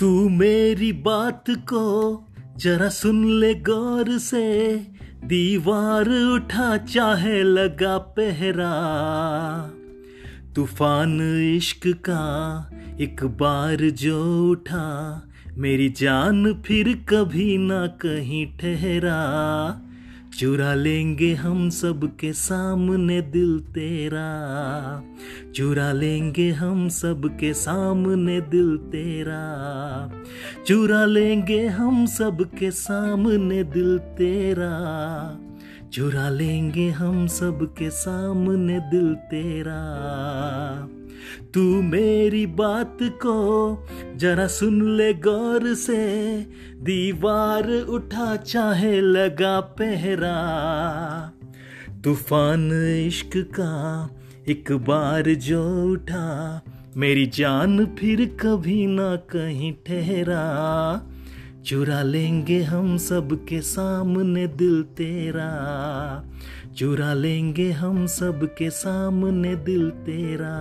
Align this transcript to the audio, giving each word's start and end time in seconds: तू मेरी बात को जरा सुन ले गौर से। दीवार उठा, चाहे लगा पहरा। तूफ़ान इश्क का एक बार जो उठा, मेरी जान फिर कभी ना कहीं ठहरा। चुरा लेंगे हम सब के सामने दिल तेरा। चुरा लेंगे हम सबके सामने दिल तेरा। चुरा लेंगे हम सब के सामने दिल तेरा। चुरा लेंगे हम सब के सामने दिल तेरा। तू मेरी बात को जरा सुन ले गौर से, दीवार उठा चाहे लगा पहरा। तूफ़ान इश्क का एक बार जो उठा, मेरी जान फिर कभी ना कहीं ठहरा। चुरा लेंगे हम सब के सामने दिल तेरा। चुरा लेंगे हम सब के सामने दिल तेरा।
तू 0.00 0.28
मेरी 0.28 0.92
बात 0.92 1.44
को 1.50 2.24
जरा 2.56 2.88
सुन 2.88 3.40
ले 3.40 3.54
गौर 3.54 4.18
से। 4.18 4.76
दीवार 5.24 6.08
उठा, 6.08 6.76
चाहे 6.76 7.42
लगा 7.42 7.98
पहरा। 7.98 8.72
तूफ़ान 10.56 11.20
इश्क 11.56 11.80
का 11.86 12.70
एक 13.00 13.24
बार 13.24 13.76
जो 13.76 14.50
उठा, 14.50 15.22
मेरी 15.56 15.88
जान 15.88 16.54
फिर 16.54 17.04
कभी 17.08 17.58
ना 17.58 17.86
कहीं 17.86 18.46
ठहरा। 18.46 19.20
चुरा 20.36 20.74
लेंगे 20.74 21.34
हम 21.34 21.70
सब 21.70 22.16
के 22.16 22.32
सामने 22.32 23.22
दिल 23.22 23.58
तेरा। 23.58 24.28
चुरा 25.54 25.92
लेंगे 25.92 26.50
हम 26.50 26.88
सबके 26.88 27.54
सामने 27.54 28.40
दिल 28.40 28.76
तेरा। 28.76 29.42
चुरा 30.66 31.04
लेंगे 31.04 31.66
हम 31.66 32.06
सब 32.06 32.50
के 32.58 32.70
सामने 32.70 33.64
दिल 33.64 33.98
तेरा। 33.98 34.74
चुरा 35.92 36.28
लेंगे 36.28 36.90
हम 36.90 37.26
सब 37.26 37.74
के 37.78 37.90
सामने 37.90 38.78
दिल 38.80 39.14
तेरा। 39.14 39.78
तू 41.54 41.82
मेरी 41.82 42.46
बात 42.46 42.98
को 43.02 43.36
जरा 44.16 44.46
सुन 44.46 44.96
ले 44.96 45.14
गौर 45.14 45.74
से, 45.74 46.40
दीवार 46.80 47.70
उठा 47.82 48.36
चाहे 48.36 49.00
लगा 49.00 49.60
पहरा। 49.60 50.36
तूफ़ान 52.04 52.70
इश्क 53.06 53.30
का 53.36 54.10
एक 54.48 54.72
बार 54.72 55.34
जो 55.34 55.84
उठा, 55.92 56.60
मेरी 56.96 57.26
जान 57.26 57.86
फिर 57.86 58.24
कभी 58.40 58.86
ना 58.86 59.16
कहीं 59.16 59.72
ठहरा। 59.72 60.44
चुरा 61.68 62.02
लेंगे 62.02 62.62
हम 62.62 62.96
सब 62.96 63.46
के 63.48 63.60
सामने 63.60 64.46
दिल 64.46 64.82
तेरा। 64.82 65.50
चुरा 66.76 67.14
लेंगे 67.14 67.70
हम 67.70 68.06
सब 68.06 68.54
के 68.58 68.70
सामने 68.70 69.56
दिल 69.56 69.90
तेरा। 69.90 70.54